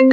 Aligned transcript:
So, 0.00 0.04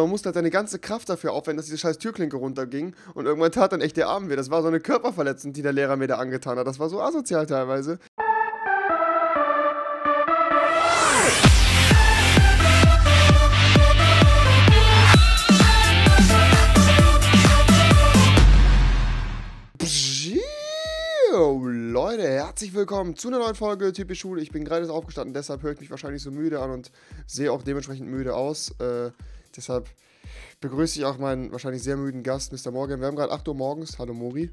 man 0.00 0.08
musste 0.08 0.28
halt 0.28 0.34
seine 0.36 0.48
ganze 0.48 0.78
Kraft 0.78 1.10
dafür 1.10 1.34
aufwenden, 1.34 1.58
dass 1.58 1.66
diese 1.66 1.76
scheiß 1.76 1.98
Türklinke 1.98 2.38
runterging. 2.38 2.94
Und 3.12 3.26
irgendwann 3.26 3.52
tat 3.52 3.72
dann 3.72 3.82
echt 3.82 3.98
der 3.98 4.08
Arm 4.08 4.30
weh. 4.30 4.36
Das 4.36 4.50
war 4.50 4.62
so 4.62 4.68
eine 4.68 4.80
Körperverletzung, 4.80 5.52
die 5.52 5.60
der 5.60 5.74
Lehrer 5.74 5.96
mir 5.96 6.06
da 6.06 6.16
angetan 6.16 6.58
hat. 6.58 6.66
Das 6.66 6.78
war 6.78 6.88
so 6.88 7.02
asozial 7.02 7.44
teilweise. 7.44 7.98
Herzlich 22.56 22.72
willkommen 22.72 23.14
zu 23.16 23.28
einer 23.28 23.38
neuen 23.38 23.54
Folge 23.54 23.92
Typisch 23.92 24.20
Schule. 24.20 24.40
Ich 24.40 24.50
bin 24.50 24.64
gerade 24.64 24.90
aufgestanden, 24.90 25.34
deshalb 25.34 25.62
höre 25.62 25.72
ich 25.72 25.80
mich 25.80 25.90
wahrscheinlich 25.90 26.22
so 26.22 26.30
müde 26.30 26.58
an 26.62 26.70
und 26.70 26.90
sehe 27.26 27.52
auch 27.52 27.62
dementsprechend 27.62 28.08
müde 28.08 28.34
aus. 28.34 28.70
Äh, 28.80 29.10
deshalb 29.54 29.90
begrüße 30.62 30.98
ich 30.98 31.04
auch 31.04 31.18
meinen 31.18 31.52
wahrscheinlich 31.52 31.82
sehr 31.82 31.98
müden 31.98 32.22
Gast, 32.22 32.54
Mr. 32.54 32.70
Morgan. 32.72 32.98
Wir 32.98 33.08
haben 33.08 33.14
gerade 33.16 33.30
8 33.30 33.46
Uhr 33.46 33.54
morgens. 33.54 33.98
Hallo 33.98 34.14
Mori. 34.14 34.50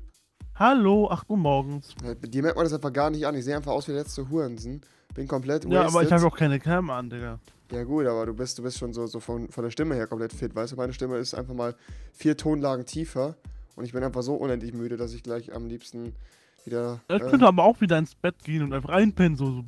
Hallo, 0.56 1.10
8 1.12 1.30
Uhr 1.30 1.38
morgens. 1.38 1.96
Äh, 2.04 2.28
Dir 2.28 2.42
merkt 2.42 2.58
man 2.58 2.66
das 2.66 2.74
einfach 2.74 2.92
gar 2.92 3.10
nicht 3.10 3.26
an. 3.26 3.36
Ich 3.36 3.46
sehe 3.46 3.56
einfach 3.56 3.72
aus 3.72 3.88
wie 3.88 3.94
der 3.94 4.02
letzte 4.02 4.30
Hurensen. 4.30 4.82
Bin 5.16 5.26
komplett 5.26 5.64
Ja, 5.64 5.84
aber 5.84 5.88
ich 5.88 5.94
wasted. 5.94 6.12
habe 6.12 6.28
auch 6.28 6.38
keine 6.38 6.60
Cam 6.60 6.90
an, 6.90 7.10
Digga. 7.10 7.40
Ja 7.72 7.84
gut, 7.86 8.06
aber 8.06 8.26
du 8.26 8.34
bist, 8.34 8.58
du 8.60 8.64
bist 8.64 8.80
schon 8.80 8.92
so, 8.92 9.08
so 9.08 9.22
von, 9.22 9.48
von 9.48 9.64
der 9.64 9.72
Stimme 9.72 9.96
her 9.96 10.08
komplett 10.08 10.34
fit. 10.34 10.54
Weißt 10.54 10.74
du, 10.74 10.76
meine 10.76 10.92
Stimme 10.92 11.20
ist 11.20 11.36
einfach 11.36 11.54
mal 11.54 11.74
vier 12.12 12.36
Tonlagen 12.36 12.86
tiefer. 12.86 13.38
Und 13.78 13.86
ich 13.86 13.94
bin 13.94 14.04
einfach 14.04 14.24
so 14.24 14.36
unendlich 14.36 14.74
müde, 14.74 14.98
dass 14.98 15.14
ich 15.14 15.24
gleich 15.24 15.56
am 15.56 15.68
liebsten 15.68 16.14
wieder... 16.66 17.00
Ich 17.08 17.16
äh, 17.16 17.20
könnte 17.20 17.46
aber 17.48 17.64
auch 17.64 17.80
wieder 17.82 17.98
ins 17.98 18.16
Bett 18.16 18.36
gehen 18.44 18.64
und 18.64 18.74
einfach 18.74 18.90
einpennen, 18.90 19.38
so. 19.38 19.46
so. 19.52 19.64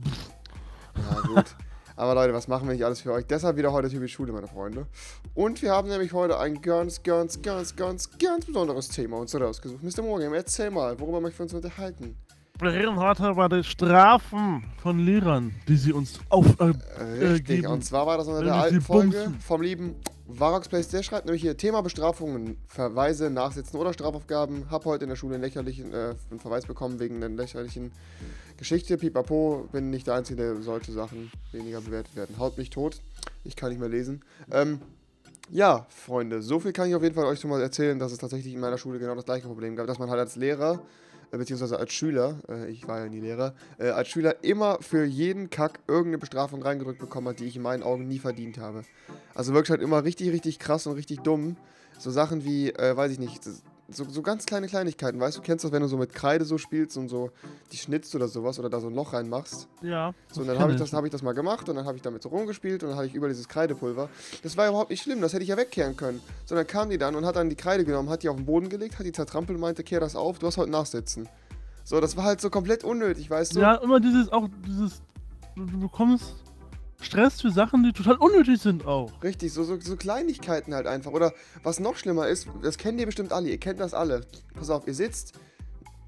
Ja, 0.96 1.22
gut. 1.22 1.56
Aber 1.98 2.14
Leute, 2.14 2.34
was 2.34 2.48
machen 2.48 2.68
wir 2.68 2.74
nicht 2.74 2.84
alles 2.84 3.02
für 3.02 3.14
euch? 3.14 3.26
Deshalb 3.26 3.56
wieder 3.56 3.72
heute 3.72 3.90
typisch 3.90 4.14
Schule, 4.14 4.34
meine 4.34 4.48
Freunde. 4.48 4.86
Und 5.34 5.62
wir 5.62 5.72
haben 5.72 5.88
nämlich 5.88 6.12
heute 6.12 6.38
ein 6.38 6.62
ganz, 6.62 7.02
ganz, 7.04 7.42
ganz, 7.42 7.76
ganz, 7.76 8.10
ganz 8.20 8.46
besonderes 8.46 8.90
Thema 8.90 9.18
uns 9.18 9.34
rausgesucht. 9.34 9.82
Mr. 9.82 10.02
Morgan, 10.04 10.34
erzähl 10.34 10.72
mal, 10.72 11.00
worüber 11.00 11.22
möchten 11.22 11.40
wir 11.40 11.44
uns 11.44 11.54
unterhalten? 11.54 12.18
Wir 12.60 12.72
reden 12.72 12.98
heute 12.98 13.30
über 13.30 13.50
die 13.50 13.64
Strafen 13.64 14.64
von 14.82 15.00
Lehrern, 15.00 15.54
die 15.68 15.76
sie 15.76 15.94
uns 15.94 16.20
auf. 16.30 16.46
Äh, 16.60 16.74
Äh, 16.98 17.28
Richtig, 17.28 17.62
geben. 17.62 17.68
und 17.68 17.84
zwar 17.84 18.06
war 18.08 18.18
das 18.18 18.28
unter 18.28 18.44
der 18.44 18.56
alten 18.56 18.82
Folge 18.82 19.34
vom 19.46 19.62
lieben 19.62 19.96
Varox 20.28 20.68
Place. 20.68 20.88
Der 20.88 21.04
schreibt 21.04 21.26
nämlich 21.26 21.42
hier 21.42 21.56
Thema 21.56 21.82
Bestrafungen, 21.82 22.58
Verweise, 22.68 23.30
Nachsitzen 23.30 23.80
oder 23.80 23.94
Strafaufgaben. 23.94 24.70
Hab 24.72 24.86
heute 24.86 25.04
in 25.06 25.10
der 25.10 25.16
Schule 25.16 25.36
einen 25.36 25.44
lächerlichen 25.44 25.94
äh, 25.94 26.16
einen 26.32 26.40
Verweis 26.40 26.66
bekommen 26.66 27.00
wegen 27.00 27.18
einer 27.18 27.30
lächerlichen 27.30 27.92
Geschichte. 28.58 28.98
Pipapo, 28.98 29.70
bin 29.72 29.90
nicht 29.90 30.08
der 30.08 30.16
Einzige, 30.16 30.42
der 30.42 30.62
solche 30.62 30.92
Sachen 30.92 31.32
weniger 31.52 31.82
bewertet 31.82 32.16
werden. 32.16 32.38
Haut 32.40 32.58
mich 32.58 32.70
tot. 32.70 33.02
Ich 33.44 33.56
kann 33.56 33.70
nicht 33.70 33.80
mehr 33.80 33.90
lesen. 33.90 34.24
Ähm, 34.52 34.80
ja, 35.52 35.86
Freunde, 35.90 36.42
so 36.42 36.60
viel 36.60 36.74
kann 36.74 36.90
ich 36.90 36.96
auf 36.96 37.04
jeden 37.04 37.14
Fall 37.14 37.26
euch 37.26 37.40
schon 37.40 37.52
mal 37.52 37.62
erzählen, 37.62 38.00
dass 38.00 38.12
es 38.12 38.18
tatsächlich 38.18 38.54
in 38.54 38.60
meiner 38.60 38.80
Schule 38.80 38.98
genau 38.98 39.14
das 39.14 39.26
gleiche 39.26 39.48
Problem 39.48 39.76
gab, 39.76 39.86
dass 39.86 40.00
man 40.00 40.10
halt 40.10 40.20
als 40.20 40.36
Lehrer, 40.36 40.82
beziehungsweise 41.38 41.78
als 41.80 41.94
Schüler, 41.94 42.40
äh, 42.50 42.70
ich 42.70 42.88
war 42.88 43.00
ja 43.00 43.08
nie 43.08 43.20
Lehrer, 43.20 43.54
äh, 43.78 43.90
als 43.90 44.08
Schüler 44.10 44.44
immer 44.44 44.80
für 44.82 45.06
jeden 45.06 45.50
Kack 45.50 45.80
irgendeine 45.88 46.18
Bestrafung 46.18 46.62
reingedrückt 46.62 47.00
bekommen 47.00 47.30
hat, 47.30 47.40
die 47.40 47.46
ich 47.46 47.56
in 47.56 47.62
meinen 47.62 47.84
Augen 47.84 48.08
nie 48.08 48.20
verdient 48.20 48.58
habe. 48.58 48.84
Also 49.34 49.54
wirklich 49.54 49.72
halt 49.72 49.82
immer 49.82 50.04
richtig, 50.04 50.32
richtig 50.32 50.60
krass 50.60 50.88
und 50.88 50.94
richtig 50.94 51.22
dumm. 51.22 51.58
So 51.98 52.12
Sachen 52.12 52.44
wie, 52.44 52.72
äh, 52.72 52.96
weiß 52.96 53.12
ich 53.12 53.20
nicht, 53.20 53.44
so, 53.90 54.04
so 54.06 54.22
ganz 54.24 54.46
kleine 54.46 54.68
Kleinigkeiten, 54.68 55.20
weißt 55.20 55.38
du, 55.38 55.42
kennst 55.42 55.64
das, 55.64 55.72
wenn 55.72 55.82
du 55.82 55.88
so 55.88 55.96
mit 55.98 56.14
Kreide 56.14 56.44
so 56.44 56.58
spielst 56.58 56.98
und 56.98 57.08
so 57.08 57.30
die 57.72 57.78
schnitzt 57.78 58.16
oder 58.16 58.28
sowas 58.28 58.58
oder 58.58 58.70
da 58.70 58.80
so 58.80 58.88
ein 58.88 58.96
Loch 58.96 59.14
reinmachst. 59.14 59.68
ja. 59.82 60.14
So, 60.32 60.42
und 60.42 60.48
dann 60.48 60.58
habe 60.60 60.72
ich, 60.72 60.78
das- 60.80 60.92
hab 60.94 61.06
ich 61.06 61.12
das 61.12 61.22
mal 61.22 61.34
gemacht 61.34 61.70
und 61.70 61.76
dann 61.76 61.86
habe 61.86 61.96
ich 61.96 62.02
damit 62.02 62.24
so 62.24 62.30
rumgespielt 62.30 62.82
und 62.84 62.90
dann 62.90 62.98
hatte 62.98 63.08
ich 63.08 63.14
über 63.16 63.28
dieses 63.28 63.48
Kreidepulver. 63.48 64.10
Das 64.44 64.58
war 64.58 64.68
überhaupt 64.68 64.90
nicht 64.90 65.04
schlimm, 65.04 65.22
das 65.22 65.34
hätte 65.34 65.44
ich 65.44 65.50
ja 65.50 65.58
wegkehren 65.58 65.96
können. 65.96 66.20
Sondern 66.46 66.66
kam 66.68 66.90
die 66.90 66.98
dann 66.98 67.16
und 67.16 67.26
hat 67.26 67.36
dann 67.36 67.50
die 67.50 67.56
Kreide 67.56 67.86
genommen, 67.86 68.10
hat 68.10 68.24
die 68.24 68.30
auf 68.30 68.36
den 68.38 68.46
Boden 68.46 68.70
gelegt, 68.70 68.98
hat 68.98 69.06
die 69.06 69.12
zertrampelt 69.12 69.56
und 69.56 69.62
meinte, 69.62 69.84
kehr 69.84 70.00
das 70.00 70.16
auf, 70.16 70.40
du 70.40 70.48
hast 70.48 70.58
heute 70.58 70.72
nachsitzen. 70.72 71.30
So, 71.84 72.02
das 72.02 72.18
war 72.18 72.24
halt 72.24 72.42
so 72.42 72.50
komplett 72.50 72.84
unnötig, 72.84 73.30
weißt 73.30 73.56
du? 73.56 73.60
Ja, 73.60 73.76
immer 73.76 74.00
dieses, 74.00 74.32
auch 74.32 74.48
dieses. 74.66 75.02
Du 75.56 75.80
bekommst 75.80 76.34
Stress 77.06 77.42
für 77.42 77.52
Sachen, 77.52 77.84
die 77.84 77.94
total 77.94 78.16
unnötig 78.16 78.60
sind 78.62 78.86
auch. 78.86 79.12
Richtig, 79.24 79.54
so, 79.54 79.64
so, 79.64 79.80
so 79.80 79.96
Kleinigkeiten 79.96 80.74
halt 80.74 80.88
einfach. 80.88 81.12
Oder 81.12 81.34
was 81.64 81.80
noch 81.80 81.96
schlimmer 81.96 82.28
ist, 82.28 82.48
das 82.62 82.78
kennt 82.78 83.00
ihr 83.00 83.06
bestimmt 83.06 83.32
alle, 83.32 83.50
ihr 83.50 83.60
kennt 83.60 83.80
das 83.80 83.94
alle. 83.94 84.22
Pass 84.54 84.70
auf, 84.70 84.88
ihr 84.88 84.94
sitzt. 84.96 85.34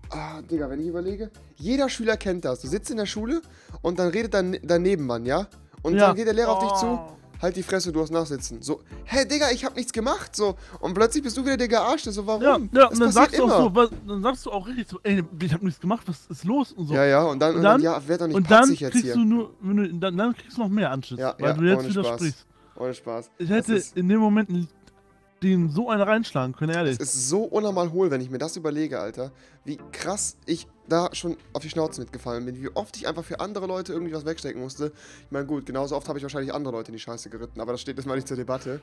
Ah, 0.09 0.41
Digga, 0.41 0.69
wenn 0.69 0.80
ich 0.80 0.88
überlege, 0.88 1.30
jeder 1.57 1.90
Schüler 1.90 2.16
kennt 2.18 2.46
das. 2.46 2.62
Du 2.62 2.68
sitzt 2.68 2.90
in 2.90 2.97
der 2.97 3.06
Schule 3.06 3.41
und 3.81 4.00
dann 4.00 4.07
redet 4.09 4.34
dein, 4.34 4.57
dein 4.63 4.81
Nebenmann, 4.81 5.25
ja? 5.25 5.47
Und 5.84 5.96
Ja. 5.96 6.07
dann 6.07 6.16
geht 6.16 6.28
der 6.28 6.34
Lehrer 6.34 6.52
auf 6.52 6.63
dich 6.63 6.74
zu, 6.80 6.86
Oh. 6.88 7.16
Halt 7.42 7.56
die 7.56 7.64
Fresse, 7.64 7.92
du 7.92 8.02
hast 8.02 8.12
nachsitzen. 8.12 8.62
So, 8.62 8.81
hä, 9.06 9.25
Digga, 9.25 9.52
ich 9.52 9.64
hab 9.66 9.75
nichts 9.75 9.92
gemacht. 9.94 10.36
So, 10.36 10.56
und 10.80 10.94
plötzlich 10.94 11.24
bist 11.24 11.38
du 11.38 11.44
wieder 11.46 11.58
der 11.58 11.68
Gearschte. 11.68 12.12
So, 12.12 12.25
warum? 12.28 12.42
Ja, 12.44 12.58
ja, 12.81 12.88
und 12.88 13.00
dann 13.00 13.12
sagst 13.12 13.38
du 13.38 13.44
auch 13.46 13.58
so, 13.66 13.75
was, 13.75 13.90
dann 14.08 14.22
sagst 14.22 14.46
du 14.46 14.52
auch 14.52 14.68
richtig 14.68 14.88
so, 14.90 15.00
ey, 15.03 15.24
ich 15.42 15.53
hab 15.53 15.62
nichts 15.64 15.80
gemacht, 15.80 16.03
was 16.08 16.25
ist 16.28 16.44
los 16.44 16.72
und 16.72 16.88
so. 16.88 16.94
Ja, 16.94 17.06
ja, 17.06 17.24
und 17.24 17.40
dann, 17.40 17.52
Und 17.52 17.58
und 17.58 17.64
dann, 17.64 17.74
dann- 17.74 17.81
ja, 17.81 18.08
werd 18.08 18.22
doch 18.22 18.28
nicht 18.28 18.36
und 18.36 18.50
dann 18.52 18.70
jetzt 18.74 18.92
kriegst 18.92 19.06
hier. 19.06 19.14
du 19.14 19.20
nur, 19.24 19.53
wenn 19.62 19.78
du, 19.78 19.94
dann, 19.96 20.18
dann 20.18 20.36
kriegst 20.36 20.58
du 20.58 20.62
noch 20.62 20.70
mehr 20.70 20.92
Anschiss, 20.92 21.18
Ja, 21.20 21.36
weil 21.40 21.50
ja, 21.50 21.53
du 21.53 21.64
jetzt 21.64 21.80
ohne 21.80 21.92
Spaß. 21.92 21.96
widersprichst. 22.06 22.46
Ohne 22.75 22.94
Spaß. 22.94 23.31
Ich 23.40 23.50
hätte 23.50 23.81
in 23.96 24.08
dem 24.09 24.19
Moment 24.19 24.68
den 25.44 25.69
so 25.69 25.90
einen 25.90 26.02
reinschlagen 26.02 26.56
können, 26.56 26.74
ehrlich. 26.74 26.98
Es 27.00 27.14
ist 27.14 27.30
so 27.30 27.44
unnormal 27.44 27.92
hohl, 27.92 28.09
wenn 28.09 28.22
ich 28.22 28.30
mir 28.30 28.40
das 28.40 28.56
überlege, 28.58 29.00
Alter. 29.00 29.31
Wie 29.66 29.78
krass 29.92 30.38
ich 30.48 30.68
da 30.88 31.09
schon 31.14 31.38
auf 31.53 31.62
die 31.62 31.70
Schnauze 31.70 32.02
mitgefallen 32.02 32.46
bin. 32.46 32.62
Wie 32.62 32.70
oft 32.70 32.96
ich 32.98 33.08
einfach 33.08 33.24
für 33.24 33.40
andere 33.40 33.68
Leute 33.68 33.94
irgendwie 33.94 34.14
was 34.14 34.25
wegstecken 34.25 34.62
musste. 34.62 34.92
Ich 35.25 35.31
meine, 35.31 35.46
gut, 35.46 35.66
genauso 35.66 35.96
oft 35.96 36.08
habe 36.08 36.20
ich 36.20 36.24
wahrscheinlich 36.24 36.53
andere 36.53 36.74
Leute 36.74 36.90
in 36.90 36.94
die 36.94 37.00
Scheiße 37.00 37.30
geritten, 37.30 37.59
aber 37.62 37.74
das 37.74 37.81
steht 37.81 37.98
jetzt 37.98 38.06
mal 38.06 38.16
nicht 38.16 38.28
zur 38.28 38.38
Debatte. 38.38 38.81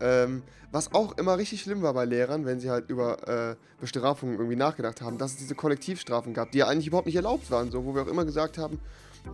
Ähm, 0.00 0.42
was 0.72 0.92
auch 0.92 1.16
immer 1.18 1.38
richtig 1.38 1.62
schlimm 1.62 1.82
war 1.82 1.94
bei 1.94 2.04
Lehrern, 2.04 2.44
wenn 2.44 2.60
sie 2.60 2.70
halt 2.70 2.90
über 2.90 3.28
äh, 3.28 3.56
Bestrafungen 3.80 4.36
irgendwie 4.36 4.56
nachgedacht 4.56 5.00
haben, 5.00 5.18
dass 5.18 5.32
es 5.32 5.36
diese 5.38 5.54
Kollektivstrafen 5.54 6.34
gab, 6.34 6.52
die 6.52 6.58
ja 6.58 6.66
eigentlich 6.66 6.88
überhaupt 6.88 7.06
nicht 7.06 7.16
erlaubt 7.16 7.50
waren, 7.50 7.70
so, 7.70 7.84
wo 7.84 7.94
wir 7.94 8.02
auch 8.02 8.08
immer 8.08 8.24
gesagt 8.24 8.58
haben, 8.58 8.80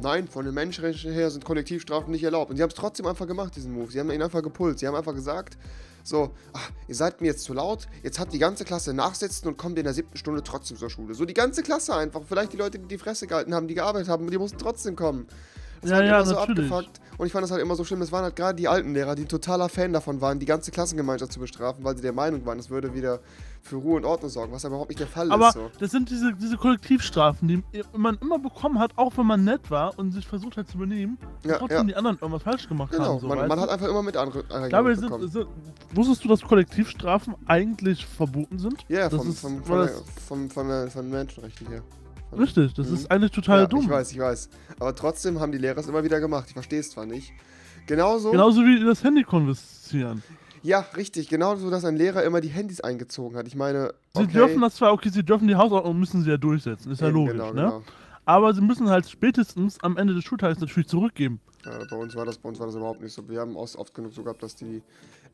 Nein, 0.00 0.26
von 0.26 0.44
den 0.44 0.54
Menschenrechten 0.54 1.12
her 1.12 1.30
sind 1.30 1.44
Kollektivstrafen 1.44 2.10
nicht 2.10 2.25
erlaubt. 2.25 2.50
Und 2.50 2.56
sie 2.56 2.62
haben 2.62 2.70
es 2.70 2.75
trotzdem 2.75 3.06
einfach 3.06 3.26
gemacht, 3.26 3.54
diesen 3.54 3.72
Move. 3.72 3.91
Sie 3.91 4.00
haben 4.00 4.10
ihn 4.10 4.22
einfach 4.22 4.42
gepult. 4.42 4.78
Sie 4.78 4.86
haben 4.86 4.94
einfach 4.94 5.14
gesagt, 5.14 5.56
so, 6.04 6.30
ach, 6.53 6.70
ihr 6.88 6.94
seid 6.94 7.20
mir 7.20 7.28
jetzt 7.28 7.44
zu 7.44 7.53
laut, 7.53 7.86
jetzt 8.03 8.19
hat 8.19 8.32
die 8.32 8.38
ganze 8.38 8.64
Klasse 8.64 8.92
nachsitzen 8.92 9.48
und 9.48 9.56
kommt 9.56 9.78
in 9.78 9.84
der 9.84 9.94
siebten 9.94 10.16
Stunde 10.16 10.42
trotzdem 10.42 10.76
zur 10.76 10.91
Schule. 10.91 11.14
So 11.14 11.25
die 11.25 11.34
ganze 11.34 11.62
Klasse 11.62 11.94
einfach. 11.94 12.22
Vielleicht 12.26 12.53
die 12.53 12.56
Leute, 12.56 12.78
die 12.78 12.88
die 12.88 12.98
Fresse 12.98 13.26
gehalten 13.26 13.54
haben, 13.54 13.69
die 13.69 13.75
gearbeitet 13.75 14.08
haben, 14.08 14.28
die 14.28 14.38
mussten 14.38 14.58
trotzdem 14.58 14.97
kommen. 14.97 15.28
Das 15.82 15.91
Ja, 15.91 15.97
hat 15.97 16.04
ja, 16.04 16.16
immer 16.16 16.26
so 16.26 16.34
natürlich. 16.34 16.72
abgefuckt. 16.72 17.00
Und 17.19 17.26
ich 17.26 17.32
fand 17.32 17.44
das 17.44 17.50
halt 17.50 17.60
immer 17.60 17.75
so 17.76 17.84
schlimm. 17.84 18.00
Das 18.00 18.10
waren 18.10 18.22
halt 18.25 18.34
gerade 18.34 18.56
die 18.56 18.66
alten 18.69 18.94
Lehrer, 18.94 19.15
die 19.15 19.26
totaler 19.26 19.69
Fan 19.69 19.93
davon 19.93 20.20
waren, 20.20 20.38
die 20.38 20.47
ganze 20.47 20.70
Klassengemeinschaft 20.70 21.32
zu 21.32 21.38
bestrafen, 21.41 21.84
weil 21.84 21.94
sie 21.94 22.03
der 22.03 22.12
Meinung 22.15 22.44
waren, 22.47 22.59
es 22.59 22.70
würde 22.70 22.94
wieder 22.94 23.20
für 23.60 23.76
Ruhe 23.76 23.97
und 23.97 24.04
Ordnung 24.04 24.31
sorgen, 24.31 24.53
was 24.53 24.65
aber 24.65 24.75
überhaupt 24.75 24.91
nicht 24.91 24.98
der 24.98 25.06
Fall 25.06 25.31
Aber 25.31 25.48
ist. 25.48 25.54
So. 25.54 25.71
das 25.78 25.91
sind 25.92 26.10
diese, 26.10 26.32
diese 26.34 26.56
Kollektivstrafen, 26.56 27.47
die 27.47 27.62
man 27.97 28.16
immer 28.21 28.38
bekommen 28.38 28.78
hat, 28.81 28.92
auch 28.97 29.12
wenn 29.16 29.26
man 29.26 29.44
nett 29.44 29.71
war 29.71 29.97
und 29.98 30.10
sich 30.12 30.26
versucht 30.26 30.56
hat 30.56 30.69
zu 30.69 30.78
benehmen, 30.78 31.16
Ja, 31.44 31.59
trotzdem 31.59 31.78
ja. 31.78 31.84
die 31.84 31.94
anderen 31.97 32.16
irgendwas 32.16 32.42
falsch 32.42 32.66
gemacht 32.69 32.91
Genau, 32.92 33.04
haben. 33.04 33.21
So, 33.21 33.28
man, 33.28 33.47
man 33.47 33.60
hat 33.60 33.69
einfach 33.69 33.88
immer 33.88 34.03
mit 34.03 34.16
anderen 34.16 34.42
Dabei 34.71 34.94
bekommen. 34.94 35.21
sind, 35.28 35.32
sind, 35.32 35.47
wusstest 35.92 36.25
du, 36.25 36.28
dass 36.28 36.41
Kollektivstrafen 36.42 37.34
eigentlich 37.47 38.04
verboten 38.06 38.59
sind? 38.59 38.84
Ja, 38.88 39.09
das 39.09 39.22
vom, 39.22 39.32
vom, 39.32 39.62
von, 39.65 39.78
der, 39.78 39.91
vom, 40.26 40.50
von, 40.50 40.69
der, 40.69 40.91
von 40.91 41.09
Menschenrechten 41.09 41.66
her. 41.69 41.82
Richtig, 42.37 42.75
das 42.75 42.88
Mhm. 42.88 42.94
ist 42.94 43.10
eigentlich 43.10 43.31
total 43.31 43.60
ja, 43.60 43.66
dumm. 43.66 43.82
Ich 43.82 43.91
weiß, 43.91 44.12
ich 44.12 44.19
weiß. 44.19 44.48
Aber 44.78 44.94
trotzdem 44.94 45.41
haben 45.41 45.53
die 45.53 45.59
Lehrer 45.59 45.78
es 45.78 45.87
immer 45.87 46.03
wieder 46.04 46.20
gemacht. 46.20 46.44
Ich 46.48 46.54
verstehe 46.54 46.81
es 46.81 46.91
zwar 46.91 47.06
nicht. 47.06 47.32
Genauso. 47.87 48.31
Genauso 48.31 48.62
wie 48.62 48.82
das 48.84 49.03
Handy 49.04 49.22
konfiszieren. 49.25 50.22
Ja, 50.62 50.87
richtig. 50.97 51.28
Genauso, 51.28 51.71
dass 51.71 51.84
ein 51.84 51.97
Lehrer 51.97 52.22
immer 52.22 52.41
die 52.41 52.48
Handys 52.48 52.81
eingezogen 52.81 53.37
hat. 53.37 53.47
Ich 53.48 53.56
meine. 53.56 53.92
Sie 54.15 54.22
okay, 54.22 54.32
dürfen 54.32 54.60
das 54.60 54.76
zwar, 54.76 54.92
okay, 54.92 55.09
sie 55.09 55.24
dürfen 55.24 55.48
die 55.48 55.56
Hausordnung 55.56 55.98
müssen 55.98 56.22
sie 56.22 56.30
ja 56.30 56.36
durchsetzen, 56.36 56.92
ist 56.92 57.01
ja 57.01 57.09
logisch, 57.09 57.33
genau, 57.33 57.53
ne? 57.53 57.62
genau. 57.62 57.83
Aber 58.24 58.54
sie 58.54 58.60
müssen 58.60 58.89
halt 58.89 59.09
spätestens 59.09 59.83
am 59.83 59.97
Ende 59.97 60.15
des 60.15 60.22
Schultages 60.22 60.60
natürlich 60.60 60.86
zurückgeben. 60.89 61.41
Ja, 61.65 61.78
bei 61.91 61.97
uns 61.97 62.15
war 62.15 62.24
das, 62.24 62.39
bei 62.39 62.48
uns 62.48 62.60
war 62.60 62.66
das 62.66 62.77
überhaupt 62.77 63.03
nicht 63.03 63.12
so. 63.12 63.28
Wir 63.28 63.41
haben 63.41 63.56
oft 63.56 63.95
genug 63.95 64.12
so 64.12 64.22
gehabt, 64.22 64.42
dass 64.42 64.54
die 64.54 64.83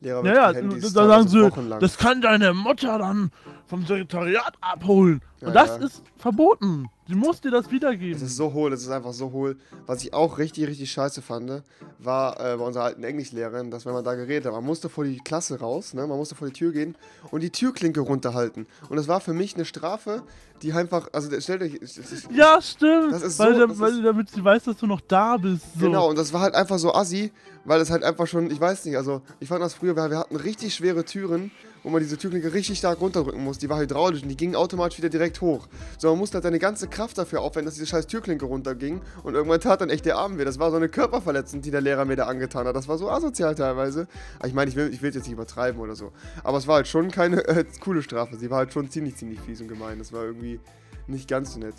Lehrer 0.01 0.25
Ja, 0.25 0.33
ja, 0.33 0.53
die 0.53 0.59
Handys 0.59 0.93
da 0.93 1.07
sagen 1.07 1.27
sie, 1.27 1.41
wochenlang- 1.41 1.79
das 1.79 1.97
kann 1.97 2.21
deine 2.21 2.53
Mutter 2.53 2.97
dann 2.99 3.31
vom 3.67 3.85
Sekretariat 3.85 4.53
abholen. 4.61 5.21
Ja, 5.41 5.47
Und 5.49 5.53
das 5.55 5.69
ja. 5.69 5.75
ist 5.85 6.01
verboten. 6.17 6.87
Sie 7.07 7.15
muss 7.15 7.41
dir 7.41 7.49
das 7.51 7.71
wiedergeben. 7.71 8.15
Es 8.15 8.21
ist 8.21 8.35
so 8.37 8.53
hohl, 8.53 8.71
es 8.73 8.81
ist 8.81 8.89
einfach 8.89 9.13
so 9.13 9.31
hohl. 9.31 9.57
Was 9.87 10.03
ich 10.03 10.13
auch 10.13 10.37
richtig, 10.37 10.67
richtig 10.67 10.91
scheiße 10.91 11.21
fand, 11.21 11.63
war 11.97 12.39
äh, 12.39 12.55
bei 12.57 12.63
unserer 12.63 12.83
alten 12.85 13.03
Englischlehrerin, 13.03 13.71
dass 13.71 13.85
wenn 13.85 13.93
man 13.93 14.03
da 14.03 14.15
geredet 14.15 14.45
hat, 14.45 14.53
man 14.53 14.63
musste 14.63 14.89
vor 14.89 15.03
die 15.05 15.17
Klasse 15.17 15.59
raus, 15.59 15.93
ne? 15.93 16.05
man 16.07 16.17
musste 16.17 16.35
vor 16.35 16.47
die 16.47 16.53
Tür 16.53 16.71
gehen 16.71 16.95
und 17.31 17.41
die 17.41 17.49
Türklinke 17.49 17.99
runterhalten. 18.01 18.67
Und 18.89 18.97
das 18.97 19.07
war 19.07 19.21
für 19.21 19.33
mich 19.33 19.55
eine 19.55 19.65
Strafe, 19.65 20.23
die 20.61 20.71
einfach, 20.73 21.07
also 21.13 21.29
stellt 21.39 21.61
euch, 21.61 21.79
es- 21.81 22.27
ja, 22.31 22.61
stimmt. 22.61 23.13
Das 23.13 23.23
ist 23.23 23.39
weil, 23.39 23.53
so- 23.53 23.59
da- 23.61 23.67
das 23.67 23.79
weil 23.79 23.91
ist- 23.93 24.03
damit 24.05 24.29
sie 24.29 24.43
weiß, 24.43 24.63
dass 24.65 24.77
du 24.77 24.87
noch 24.87 25.01
da 25.01 25.37
bist. 25.37 25.63
So. 25.79 25.85
Genau, 25.85 26.09
und 26.09 26.17
das 26.17 26.31
war 26.33 26.41
halt 26.41 26.53
einfach 26.55 26.77
so 26.79 26.93
assi, 26.93 27.31
weil 27.69 27.81
es 27.81 27.91
halt 27.91 28.03
einfach 28.03 28.25
schon, 28.25 28.49
ich 28.49 28.59
weiß 28.59 28.85
nicht, 28.85 28.97
also 28.97 29.21
ich 29.39 29.47
fand 29.47 29.61
das 29.61 29.75
früher, 29.75 29.95
wir, 29.95 30.17
hatten 30.17 30.35
richtig 30.35 30.73
schwere 30.73 31.05
Türen 31.05 31.51
wo 31.83 31.89
man 31.89 32.01
diese 32.01 32.17
Türklinke 32.17 32.53
richtig 32.53 32.77
stark 32.77 32.99
runterdrücken 32.99 33.43
muss. 33.43 33.57
Die 33.57 33.69
war 33.69 33.79
hydraulisch 33.79 34.21
und 34.21 34.29
die 34.29 34.35
ging 34.35 34.55
automatisch 34.55 34.97
wieder 34.97 35.09
direkt 35.09 35.39
hoch. 35.41 35.67
So, 35.97 36.09
man 36.09 36.19
musste 36.19 36.35
halt 36.35 36.43
seine 36.43 36.59
ganze 36.59 36.87
Kraft 36.87 37.17
dafür 37.17 37.41
aufwenden, 37.41 37.67
dass 37.67 37.75
diese 37.75 37.87
scheiß 37.87 38.07
Türklinke 38.07 38.45
runterging. 38.45 39.01
Und 39.23 39.35
irgendwann 39.35 39.61
tat 39.61 39.81
dann 39.81 39.89
echt 39.89 40.05
der 40.05 40.17
Arm 40.17 40.37
weh. 40.37 40.45
Das 40.45 40.59
war 40.59 40.71
so 40.71 40.77
eine 40.77 40.89
Körperverletzung, 40.89 41.61
die 41.61 41.71
der 41.71 41.81
Lehrer 41.81 42.05
mir 42.05 42.15
da 42.15 42.25
angetan 42.25 42.67
hat. 42.67 42.75
Das 42.75 42.87
war 42.87 42.97
so 42.97 43.09
asozial 43.09 43.55
teilweise. 43.55 44.07
Aber 44.39 44.47
ich 44.47 44.53
meine, 44.53 44.69
ich 44.69 44.75
will, 44.75 44.93
ich 44.93 45.01
jetzt 45.01 45.15
nicht 45.15 45.31
übertreiben 45.31 45.79
oder 45.79 45.95
so. 45.95 46.11
Aber 46.43 46.57
es 46.57 46.67
war 46.67 46.75
halt 46.75 46.87
schon 46.87 47.11
keine 47.11 47.47
äh, 47.47 47.63
coole 47.79 48.03
Strafe. 48.03 48.35
Sie 48.35 48.49
war 48.49 48.57
halt 48.57 48.73
schon 48.73 48.89
ziemlich, 48.89 49.15
ziemlich 49.15 49.39
fies 49.39 49.61
und 49.61 49.67
gemein. 49.67 49.99
Das 49.99 50.11
war 50.11 50.25
irgendwie 50.25 50.59
nicht 51.07 51.29
ganz 51.29 51.53
so 51.53 51.59
nett. 51.59 51.75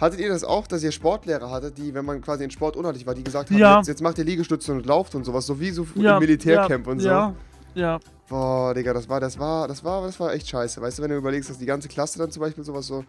Hattet 0.00 0.20
ihr 0.20 0.28
das 0.28 0.44
auch, 0.44 0.66
dass 0.66 0.82
ihr 0.82 0.92
Sportlehrer 0.92 1.50
hattet, 1.50 1.78
die, 1.78 1.94
wenn 1.94 2.04
man 2.04 2.20
quasi 2.20 2.44
in 2.44 2.50
Sport 2.50 2.76
unartig 2.76 3.06
war, 3.06 3.14
die 3.14 3.24
gesagt 3.24 3.50
haben, 3.50 3.58
Ja. 3.58 3.78
jetzt, 3.78 3.88
jetzt 3.88 4.02
macht 4.02 4.18
ihr 4.18 4.24
Liegestütze 4.24 4.72
und 4.72 4.84
lauft 4.84 5.14
und 5.14 5.24
sowas, 5.24 5.46
so 5.46 5.58
wie 5.58 5.70
so 5.70 5.86
Ja, 5.94 6.14
im 6.14 6.20
Militärcamp 6.20 6.86
ja, 6.86 6.92
und 6.92 7.00
so. 7.00 7.08
Ja, 7.08 7.34
ja. 7.74 8.00
Boah, 8.28 8.74
Digga, 8.74 8.92
das 8.92 9.08
war, 9.08 9.20
das 9.20 9.38
war, 9.38 9.68
das 9.68 9.82
war, 9.84 10.02
das 10.02 10.18
war 10.20 10.32
echt 10.34 10.48
scheiße. 10.48 10.80
Weißt 10.82 10.98
du, 10.98 11.02
wenn 11.02 11.10
du 11.10 11.16
überlegst, 11.16 11.48
dass 11.48 11.58
die 11.58 11.66
ganze 11.66 11.88
Klasse 11.88 12.18
dann 12.18 12.30
zum 12.30 12.40
Beispiel 12.40 12.64
sowas 12.64 12.86
so, 12.86 13.04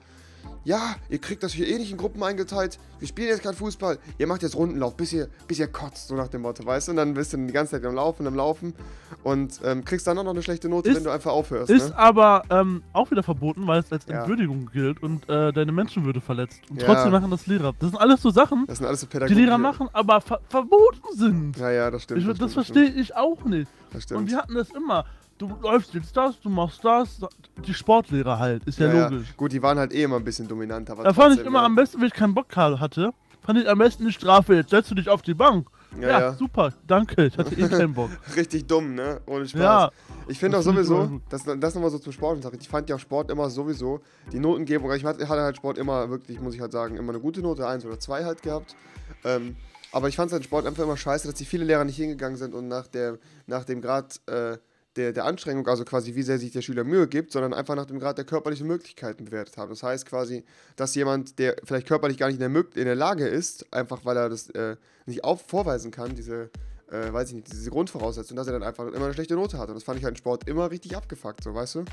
ja, 0.64 0.96
ihr 1.10 1.20
kriegt 1.20 1.44
das 1.44 1.54
hier 1.54 1.68
eh 1.68 1.78
nicht 1.78 1.92
in 1.92 1.98
Gruppen 1.98 2.22
eingeteilt, 2.24 2.78
wir 3.00 3.08
spielen 3.08 3.30
jetzt 3.30 3.44
kein 3.44 3.54
Fußball, 3.54 4.00
ihr 4.18 4.28
macht 4.28 4.42
jetzt 4.44 4.56
Rundenlauf, 4.56 4.96
bis 4.98 5.14
ihr, 5.14 5.30
bis 5.48 5.60
ihr 5.60 5.68
kotzt, 5.68 6.08
so 6.10 6.16
nach 6.16 6.28
dem 6.28 6.42
Motto, 6.42 6.66
weißt 6.66 6.88
du? 6.88 6.92
Und 6.92 6.98
dann 6.98 7.14
bist 7.14 7.32
du 7.32 7.38
die 7.38 7.54
ganze 7.54 7.72
Zeit 7.74 7.86
am 7.86 7.96
Laufen, 7.96 8.28
am 8.28 8.36
Laufen 8.36 8.74
und 9.24 9.60
ähm, 9.64 9.86
kriegst 9.86 10.08
dann 10.08 10.18
auch 10.18 10.24
noch 10.24 10.32
eine 10.32 10.44
schlechte 10.44 10.68
Note, 10.68 10.90
Ist- 10.90 10.98
wenn 10.98 11.04
du 11.06 11.10
einfach 11.12 11.32
aufhörst, 11.32 11.70
Ist 11.70 11.90
ne? 11.90 11.98
aber 11.98 12.44
ähm, 12.50 12.84
auch 12.94 13.10
wieder 13.12 13.24
verboten, 13.24 13.66
weil 13.68 13.80
es 13.80 13.92
als 13.92 14.06
Ja. 14.08 14.20
Entwürdigung 14.20 14.70
gilt 14.74 15.02
und 15.02 15.30
äh, 15.30 15.54
deine 15.54 15.72
Menschenwürde 15.72 16.20
verletzt. 16.22 16.60
Und 16.70 16.82
Ja. 16.82 16.88
trotzdem 16.88 17.12
machen 17.12 17.32
das 17.32 17.48
Lehrer. 17.48 17.74
Das 17.80 17.92
sind 17.92 18.00
alles 18.00 18.22
so 18.22 18.30
Sachen, 18.32 18.66
Das 18.68 18.80
sind 18.80 18.88
alles 18.88 19.02
so 19.02 19.08
die. 19.08 19.34
Lehrer 19.34 19.58
machen, 19.58 19.88
aber 19.94 20.20
ver 20.22 20.42
verboten 20.50 21.02
sind. 21.16 21.58
Ja, 21.58 21.72
ja, 21.72 21.92
das 21.92 22.04
stimmt. 22.04 22.22
Ich, 22.22 22.28
das 22.28 22.36
stimmt, 22.38 22.52
verstehe 22.54 22.90
ich 22.90 23.16
auch 23.16 23.44
nicht. 23.46 23.70
Das 23.94 24.06
Und 24.12 24.30
wir 24.30 24.38
hatten 24.38 24.56
das 24.56 24.70
immer. 24.72 25.06
Du 25.38 25.56
läufst 25.62 25.94
jetzt 25.94 26.16
das, 26.18 26.40
du 26.40 26.50
machst 26.50 26.84
das. 26.84 27.22
Die 27.66 27.74
Sportlehrer 27.74 28.40
halt, 28.40 28.64
ist 28.66 28.80
ja, 28.80 28.92
Ja, 28.92 29.08
logisch. 29.08 29.36
Gut, 29.38 29.52
die 29.52 29.62
waren 29.62 29.78
halt 29.78 29.94
eh 29.94 30.04
immer 30.04 30.16
ein 30.16 30.24
bisschen 30.24 30.48
dominanter. 30.48 30.96
Da 30.96 31.14
fand 31.14 31.40
ich 31.40 31.46
immer 31.46 31.60
ja. 31.60 31.66
am 31.66 31.76
besten, 31.76 32.00
wenn 32.00 32.08
ich 32.08 32.14
keinen 32.14 32.34
Bock 32.34 32.56
hatte, 32.56 33.12
fand 33.42 33.60
ich 33.60 33.70
am 33.70 33.78
besten 33.78 34.06
die 34.06 34.12
Strafe. 34.12 34.56
Jetzt 34.56 34.72
setzt 34.72 34.90
du 34.90 34.96
dich 34.96 35.10
auf 35.10 35.22
die 35.22 35.36
Bank. 35.36 35.68
Ja, 36.00 36.08
Ja, 36.08 36.20
ja. 36.20 36.34
super, 36.34 36.74
danke. 36.86 37.26
Ich 37.28 37.38
hatte 37.38 37.56
eh 37.56 37.68
keinen 37.70 37.94
Bock. 37.94 38.10
Richtig 38.36 38.66
dumm, 38.66 38.96
ne? 38.96 39.22
Ohne 39.26 39.48
Spaß. 39.48 39.62
Ja, 39.62 39.92
Ich 40.28 40.40
finde 40.40 40.58
auch 40.58 40.62
sowieso, 40.62 41.22
das, 41.30 41.44
das 41.44 41.76
nochmal 41.76 41.92
so 41.92 42.00
zum 42.00 42.12
Sport. 42.12 42.40
Ich 42.60 42.68
fand 42.68 42.90
ja 42.90 42.98
Sport 43.00 43.32
immer 43.32 43.50
sowieso, 43.50 44.02
die 44.32 44.40
Notengebung, 44.40 44.92
ich 44.94 45.06
hatte 45.06 45.28
halt 45.28 45.56
Sport 45.56 45.78
immer 45.78 46.10
wirklich, 46.10 46.42
muss 46.42 46.56
ich 46.56 46.62
halt 46.62 46.72
sagen, 46.72 46.98
immer 46.98 47.14
eine 47.14 47.22
gute 47.22 47.42
Note, 47.42 47.68
1 47.68 47.86
oder 47.86 48.00
2 48.00 48.26
halt 48.26 48.42
gehabt. 48.42 48.76
Ähm, 49.24 49.56
aber 49.92 50.10
ich 50.10 50.16
fand 50.16 50.28
es 50.28 50.34
halt 50.34 50.44
Sport 50.44 50.66
einfach 50.66 50.84
immer 50.84 50.98
scheiße, 50.98 51.28
dass 51.28 51.36
die 51.36 51.46
viele 51.46 51.64
Lehrer 51.64 51.86
nicht 51.86 51.96
hingegangen 51.96 52.38
sind 52.38 52.54
und 52.54 52.68
nach, 52.68 52.88
der, 52.88 53.18
nach 53.46 53.64
dem 53.64 53.82
Grad 53.82 54.20
äh, 54.28 54.58
der, 54.98 55.14
der 55.14 55.26
Anstrengung, 55.26 55.68
also 55.68 55.86
quasi 55.86 56.16
wie 56.16 56.24
sehr 56.24 56.40
sich 56.40 56.52
der 56.52 56.62
Schüler 56.62 56.84
Mühe 56.84 57.08
gibt, 57.08 57.32
sondern 57.32 57.54
einfach 57.54 57.76
nach 57.76 57.86
dem 57.86 58.00
Grad 58.00 58.18
der 58.18 58.26
körperlichen 58.26 58.68
Möglichkeiten 58.68 59.26
bewertet 59.26 59.58
haben. 59.58 59.70
Das 59.70 59.84
heißt 59.84 60.06
quasi, 60.06 60.44
dass 60.76 60.96
jemand, 60.96 61.40
der 61.40 61.56
vielleicht 61.64 61.88
körperlich 61.88 62.18
gar 62.18 62.28
nicht 62.28 62.42
in 62.42 62.54
der, 62.54 62.64
in 62.76 62.86
der 62.86 62.96
Lage 62.96 63.28
ist, 63.28 63.72
einfach 63.74 64.04
weil 64.04 64.18
er 64.18 64.30
das 64.30 64.50
äh, 64.50 64.76
nicht 65.06 65.24
auf, 65.24 65.42
vorweisen 65.48 65.92
kann, 65.92 66.16
diese, 66.16 66.50
äh, 66.92 67.14
weiß 67.14 67.30
ich 67.30 67.36
nicht, 67.36 67.52
diese 67.52 67.70
Grundvoraussetzung, 67.70 68.36
dass 68.36 68.48
er 68.48 68.54
dann 68.54 68.64
einfach 68.64 68.88
immer 68.88 69.06
eine 69.06 69.14
schlechte 69.14 69.36
Note 69.36 69.58
hat. 69.58 69.70
Und 69.70 69.76
das 69.76 69.84
fand 69.84 70.00
ich 70.00 70.04
halt 70.04 70.16
im 70.16 70.18
Sport 70.18 70.48
immer 70.48 70.70
richtig 70.72 70.98
abgefuckt, 70.98 71.44
so, 71.44 71.54
weißt 71.54 71.76
du? 71.76 71.86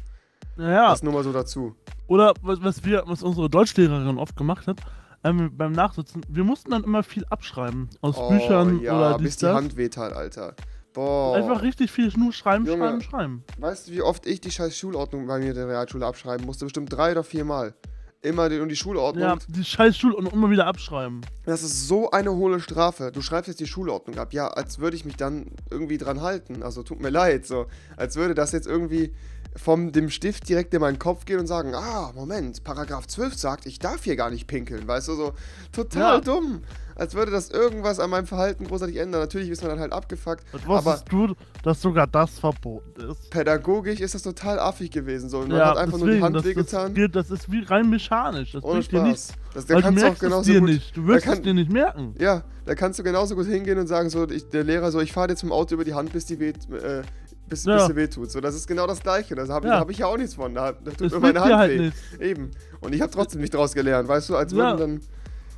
naja. 0.56 0.90
Das 0.90 1.02
nur 1.02 1.12
mal 1.12 1.24
so 1.24 1.32
dazu. 1.32 1.74
Oder 2.06 2.34
was, 2.42 2.62
was 2.62 2.84
wir, 2.84 3.04
was 3.06 3.22
unsere 3.22 3.48
Deutschlehrerin 3.50 4.18
oft 4.18 4.36
gemacht 4.36 4.66
hat, 4.66 4.78
ähm, 5.24 5.56
beim 5.56 5.72
Nachsitzen, 5.72 6.20
wir 6.28 6.44
mussten 6.44 6.70
dann 6.70 6.84
immer 6.84 7.02
viel 7.02 7.24
abschreiben. 7.30 7.88
Aus 8.02 8.16
Büchern 8.28 8.78
Oh, 8.80 8.82
ja, 8.82 8.96
oder 8.96 9.18
bis 9.18 9.38
die 9.38 9.46
das. 9.46 9.56
Hand 9.56 9.76
wehtat, 9.76 10.12
Alter. 10.12 10.54
Boah. 10.94 11.36
Einfach 11.36 11.60
richtig 11.62 11.90
viel 11.90 12.10
nur 12.16 12.32
schreiben, 12.32 12.66
Junge. 12.66 12.84
schreiben, 12.84 13.00
schreiben. 13.02 13.44
Weißt 13.58 13.88
du, 13.88 13.92
wie 13.92 14.02
oft 14.02 14.26
ich 14.26 14.40
die 14.40 14.50
scheiß 14.50 14.76
Schulordnung 14.76 15.26
bei 15.26 15.38
mir 15.38 15.48
in 15.48 15.56
der 15.56 15.68
Realschule 15.68 16.06
abschreiben 16.06 16.46
musste? 16.46 16.64
Bestimmt 16.64 16.92
drei 16.92 17.10
oder 17.12 17.24
vier 17.24 17.44
Mal. 17.44 17.74
Immer 18.22 18.48
die, 18.48 18.60
und 18.60 18.70
die 18.70 18.76
Schulordnung. 18.76 19.22
Ja, 19.22 19.36
die 19.48 19.64
scheiß 19.64 19.98
Schule 19.98 20.16
und 20.16 20.32
immer 20.32 20.48
wieder 20.50 20.66
abschreiben. 20.66 21.20
Das 21.44 21.62
ist 21.62 21.88
so 21.88 22.10
eine 22.10 22.32
hohle 22.32 22.58
Strafe. 22.60 23.10
Du 23.12 23.20
schreibst 23.20 23.48
jetzt 23.48 23.60
die 23.60 23.66
Schulordnung 23.66 24.18
ab. 24.18 24.32
Ja, 24.32 24.46
als 24.46 24.78
würde 24.78 24.96
ich 24.96 25.04
mich 25.04 25.16
dann 25.16 25.50
irgendwie 25.70 25.98
dran 25.98 26.22
halten. 26.22 26.62
Also 26.62 26.82
tut 26.82 27.00
mir 27.00 27.10
leid, 27.10 27.44
so. 27.44 27.66
Als 27.96 28.16
würde 28.16 28.34
das 28.34 28.52
jetzt 28.52 28.66
irgendwie 28.66 29.12
vom 29.56 29.92
dem 29.92 30.10
Stift 30.10 30.48
direkt 30.48 30.74
in 30.74 30.80
meinen 30.80 30.98
Kopf 30.98 31.24
gehen 31.26 31.38
und 31.38 31.46
sagen, 31.46 31.74
ah, 31.74 32.10
Moment, 32.14 32.64
Paragraph 32.64 33.06
12 33.06 33.34
sagt, 33.34 33.66
ich 33.66 33.78
darf 33.78 34.04
hier 34.04 34.16
gar 34.16 34.30
nicht 34.30 34.46
pinkeln. 34.46 34.86
Weißt 34.86 35.08
du, 35.08 35.14
so 35.14 35.32
total 35.72 36.16
Ja. 36.16 36.20
dumm. 36.20 36.62
Als 36.96 37.14
würde 37.14 37.32
das 37.32 37.50
irgendwas 37.50 37.98
an 37.98 38.08
meinem 38.10 38.26
Verhalten 38.28 38.66
großartig 38.68 38.96
ändern. 38.98 39.20
Natürlich 39.20 39.48
ist 39.50 39.62
man 39.62 39.70
dann 39.72 39.80
halt 39.80 39.92
abgefuckt. 39.92 40.44
Und 40.52 40.64
Aber 40.64 40.84
wusstest 40.84 41.10
du, 41.10 41.34
dass 41.64 41.80
sogar 41.82 42.06
das 42.06 42.38
verboten 42.38 43.10
ist? 43.10 43.30
pädagogisch 43.30 43.98
ist 43.98 44.14
das 44.14 44.22
total 44.22 44.60
affig 44.60 44.92
gewesen. 44.92 45.28
So. 45.28 45.40
Man 45.40 45.50
ja, 45.56 45.70
hat 45.70 45.76
einfach 45.78 45.98
nur 45.98 46.08
die 46.10 46.22
Hand 46.22 46.36
das, 46.36 46.44
wehgetan. 46.44 46.94
Das, 46.94 47.10
das 47.10 47.30
ist 47.32 47.50
wie 47.50 47.64
rein 47.64 47.90
mechanisch. 47.90 48.52
Das 48.52 48.62
Ohne 48.62 48.78
bringt 48.78 48.92
dir 48.92 49.02
nichts. 49.02 49.28
Spaß. 49.32 49.38
Das, 49.54 49.66
da 49.66 49.80
kannst 49.80 50.02
du 50.02 50.06
auch 50.08 50.18
genauso 50.18 50.52
dir 50.52 50.60
gut. 50.60 50.68
nicht. 50.68 50.96
Du 50.96 51.06
wirst 51.08 51.24
kann- 51.24 51.34
es 51.34 51.42
dir 51.42 51.54
nicht 51.54 51.72
merken. 51.72 52.14
Ja, 52.20 52.44
da 52.64 52.74
kannst 52.76 52.98
du 53.00 53.02
genauso 53.02 53.34
gut 53.34 53.46
hingehen 53.46 53.78
und 53.78 53.88
sagen, 53.88 54.08
so, 54.08 54.28
ich, 54.28 54.48
der 54.50 54.62
Lehrer 54.62 54.92
so, 54.92 55.00
ich 55.00 55.12
fahre 55.12 55.28
dir 55.28 55.36
zum 55.36 55.50
Auto 55.50 55.74
über 55.74 55.84
die 55.84 55.94
Hand, 55.94 56.12
bis 56.12 56.26
die 56.26 56.38
weht, 56.38 56.70
äh, 56.70 57.02
bis, 57.48 57.64
Ja. 57.64 57.76
bis 57.76 57.86
sie 57.86 57.96
wehtut. 57.96 58.30
So, 58.30 58.40
das 58.40 58.54
ist 58.54 58.66
genau 58.66 58.86
das 58.86 59.00
Gleiche. 59.02 59.34
Da 59.34 59.46
habe 59.48 59.66
ich, 59.66 59.72
Ja. 59.72 59.78
hab 59.80 59.90
ich 59.90 59.98
ja 59.98 60.06
auch 60.06 60.16
nichts 60.16 60.34
von. 60.34 60.54
Da, 60.54 60.72
da 60.72 60.90
tut 60.90 61.02
Es 61.08 61.12
mir 61.12 61.20
meine 61.20 61.40
Hand 61.40 61.54
halt 61.54 61.70
weh. 61.72 61.78
nichts. 61.86 62.00
Eben. 62.20 62.50
Und 62.80 62.94
ich 62.94 63.00
habe 63.00 63.10
trotzdem 63.12 63.40
nicht 63.40 63.54
draus 63.54 63.72
gelernt, 63.74 64.08
weißt 64.08 64.28
du, 64.30 64.36
als 64.36 64.52
Ja. 64.52 64.58
würden 64.58 64.78
dann. 64.78 65.00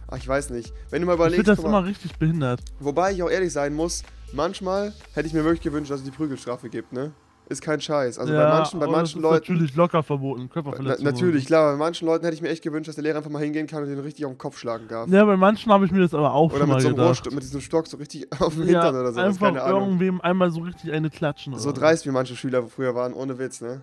Ach, 0.08 0.16
ich 0.16 0.28
weiß 0.28 0.50
nicht. 0.50 0.72
Wenn 0.90 1.00
du 1.02 1.06
mal 1.06 1.14
Ich 1.14 1.18
überlegst, 1.18 1.48
das 1.48 1.56
guck 1.58 1.66
mal, 1.70 1.78
immer 1.80 1.88
richtig 1.88 2.16
behindert. 2.16 2.60
wobei 2.78 3.12
ich 3.12 3.22
auch 3.22 3.30
ehrlich 3.30 3.52
sein 3.52 3.74
muss, 3.74 4.02
manchmal 4.32 4.92
hätte 5.14 5.26
ich 5.26 5.34
mir 5.34 5.42
wirklich 5.44 5.62
gewünscht, 5.62 5.90
dass 5.90 5.98
es 6.00 6.04
die 6.04 6.12
Prügelstrafe 6.12 6.68
gibt, 6.68 6.92
ne? 6.92 7.12
Ist 7.48 7.62
kein 7.62 7.80
Scheiß. 7.80 8.18
Also 8.18 8.32
bei 8.32 8.48
manchen, 8.48 8.80
bei 8.80 8.86
manchen 8.88 9.22
Leuten. 9.22 9.52
natürlich 9.52 9.76
locker 9.76 10.02
verboten. 10.02 10.42
Na, 10.42 10.48
Körperverletzung. 10.48 11.04
natürlich, 11.04 11.46
klar, 11.46 11.72
bei 11.72 11.78
manchen 11.78 12.06
Leuten 12.06 12.24
hätte 12.24 12.34
ich 12.34 12.42
mir 12.42 12.48
echt 12.48 12.62
gewünscht, 12.62 12.88
dass 12.88 12.96
der 12.96 13.04
Lehrer 13.04 13.18
einfach 13.18 13.30
mal 13.30 13.42
hingehen 13.42 13.68
kann 13.68 13.84
und 13.84 13.88
den 13.88 14.00
richtig 14.00 14.24
auf 14.24 14.32
den 14.32 14.38
Kopf 14.38 14.58
schlagen 14.58 14.88
darf. 14.88 15.08
Ja, 15.08 15.24
bei 15.24 15.36
manchen 15.36 15.70
habe 15.72 15.84
ich 15.86 15.92
mir 15.92 16.00
das 16.00 16.12
aber 16.12 16.34
auch 16.34 16.50
Oder 16.50 16.58
schon 16.58 16.68
mit 16.68 16.74
mal 16.74 16.80
so 16.80 16.88
gedacht. 16.88 17.06
Rohrstock, 17.08 17.32
mit 17.34 17.42
diesem 17.44 17.60
Stock 17.60 17.86
so 17.86 17.98
richtig 17.98 18.26
auf 18.40 18.54
dem 18.54 18.68
ja, 18.68 18.82
Hintern 18.82 18.96
oder 18.96 19.12
sowas, 19.12 19.24
einfach 19.24 19.46
keine 19.46 19.62
Ahnung. 19.62 19.82
irgendwem 19.82 20.20
einmal 20.20 20.50
so 20.50 20.60
richtig 20.60 20.92
eine 20.92 21.08
klatschen. 21.08 21.56
So 21.56 21.68
oder 21.68 21.80
dreist 21.80 22.04
wie 22.04 22.10
manche 22.10 22.34
Schüler 22.34 22.64
früher 22.64 22.96
waren, 22.96 23.12
ohne 23.12 23.38
Witz, 23.38 23.60
ne? 23.60 23.82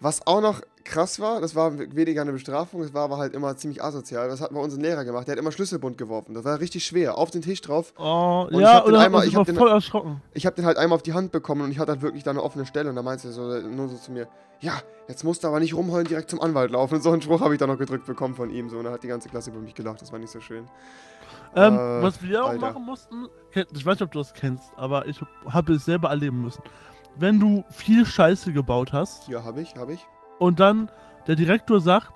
Was 0.00 0.26
auch 0.26 0.40
noch 0.40 0.60
krass 0.84 1.18
war, 1.20 1.40
das 1.40 1.54
war 1.56 1.76
weniger 1.78 2.22
eine 2.22 2.32
Bestrafung, 2.32 2.80
es 2.82 2.94
war 2.94 3.02
aber 3.04 3.18
halt 3.18 3.34
immer 3.34 3.56
ziemlich 3.56 3.82
asozial. 3.82 4.28
Das 4.28 4.40
hat 4.40 4.52
mal 4.52 4.60
unser 4.60 4.80
Lehrer 4.80 5.04
gemacht. 5.04 5.26
Der 5.26 5.32
hat 5.32 5.38
immer 5.38 5.50
Schlüsselbund 5.52 5.98
geworfen. 5.98 6.34
Das 6.34 6.44
war 6.44 6.60
richtig 6.60 6.84
schwer. 6.86 7.18
Auf 7.18 7.30
den 7.30 7.42
Tisch 7.42 7.60
drauf. 7.60 7.92
Oh, 7.98 8.46
Und 8.48 8.54
ich 8.54 8.60
ja, 8.60 8.74
hab 8.74 8.84
den 8.84 8.94
oder 8.94 9.02
einmal- 9.02 9.26
ich 9.26 9.34
hab 9.36 9.44
den- 9.44 9.56
voll 9.56 9.68
erschrocken. 9.70 10.22
Ich 10.34 10.46
habe 10.46 10.54
den 10.56 10.64
halt 10.64 10.78
einmal 10.78 10.96
auf 10.96 11.02
die 11.02 11.12
Hand 11.14 11.32
bekommen 11.32 11.62
und 11.62 11.72
ich 11.72 11.78
hatte 11.78 11.92
halt 11.92 12.02
wirklich 12.02 12.22
da 12.22 12.30
eine 12.30 12.42
offene 12.42 12.64
Stelle. 12.64 12.88
Und 12.90 12.96
da 12.96 13.02
meinte 13.02 13.28
er 13.28 13.32
so, 13.32 13.42
nur 13.42 13.88
so 13.88 13.96
zu 13.96 14.12
mir, 14.12 14.28
ja, 14.60 14.74
jetzt 15.08 15.24
musst 15.24 15.42
du 15.44 15.48
aber 15.48 15.58
nicht 15.60 15.74
rumheulen, 15.74 16.06
direkt 16.06 16.30
zum 16.30 16.40
Anwalt 16.40 16.70
laufen. 16.70 16.94
Und 16.94 17.02
so 17.02 17.10
einen 17.10 17.20
Spruch 17.22 17.40
habe 17.40 17.54
ich 17.54 17.58
dann 17.58 17.68
noch 17.68 17.78
gedrückt 17.78 18.06
bekommen 18.06 18.34
von 18.34 18.48
ihm. 18.50 18.70
So, 18.70 18.78
und 18.78 18.84
da 18.84 18.92
hat 18.92 19.02
die 19.02 19.08
ganze 19.08 19.28
Klasse 19.28 19.50
über 19.50 19.58
mich 19.60 19.74
gelacht. 19.74 20.00
Das 20.00 20.10
war 20.12 20.18
nicht 20.20 20.30
so 20.30 20.40
schön. 20.40 20.64
Ähm, 21.56 21.74
Äh, 21.74 22.02
was 22.02 22.22
wir 22.22 22.44
auch 22.44 22.50
Alter. 22.50 22.60
machen 22.72 22.84
mussten, 22.86 23.26
ich 23.52 23.84
weiß 23.84 23.94
nicht, 23.96 24.02
ob 24.02 24.12
du 24.12 24.18
das 24.20 24.32
kennst, 24.32 24.70
aber 24.76 25.06
ich 25.06 25.20
habe 25.48 25.72
es 25.74 25.84
selber 25.84 26.08
erleben 26.08 26.40
müssen. 26.42 26.62
Wenn 27.18 27.40
du 27.40 27.64
viel 27.70 28.06
Scheiße 28.06 28.52
gebaut 28.52 28.92
hast 28.92 29.28
Ja, 29.28 29.42
habe 29.44 29.60
ich, 29.60 29.74
habe 29.76 29.92
ich. 29.94 30.06
und 30.38 30.60
dann 30.60 30.90
der 31.26 31.34
Direktor 31.36 31.80
sagt, 31.80 32.12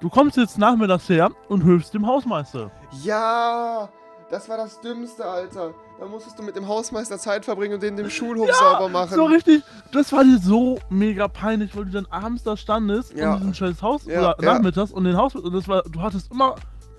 du 0.00 0.08
kommst 0.10 0.36
jetzt 0.36 0.58
nachmittags 0.58 1.08
her 1.08 1.30
und 1.48 1.62
hilfst 1.62 1.94
dem 1.94 2.06
Hausmeister. 2.06 2.70
Ja, 3.04 3.88
das 4.30 4.48
war 4.48 4.56
das 4.56 4.80
Dümmste, 4.80 5.24
Alter. 5.24 5.72
Da 6.00 6.06
musstest 6.06 6.38
du 6.38 6.42
mit 6.42 6.56
dem 6.56 6.66
Hausmeister 6.66 7.18
Zeit 7.18 7.44
verbringen 7.44 7.74
und 7.74 7.82
den 7.82 7.96
dem 7.96 8.10
Schulhof 8.10 8.50
sauber 8.52 8.88
machen. 8.88 9.14
So 9.14 9.24
richtig, 9.26 9.62
das 9.92 10.12
war 10.12 10.24
dir 10.24 10.38
so 10.38 10.78
mega 10.90 11.28
peinlich, 11.28 11.76
weil 11.76 11.84
du 11.84 11.90
dann 11.92 12.06
abends 12.10 12.42
da 12.42 12.56
standest 12.56 13.14
Ja. 13.14 13.34
in 13.34 13.38
diesem 13.38 13.54
scheiß 13.54 13.80
Haus 13.82 14.04
Ja, 14.06 14.18
oder 14.18 14.36
ja. 14.42 14.54
nachmittags 14.54 14.90
und 14.90 15.04
den 15.04 15.16
Haus 15.16 15.34
und 15.36 15.52
das 15.54 15.68
war, 15.68 15.82
du 15.82 16.02
hattest 16.02 16.32
immer, 16.32 16.56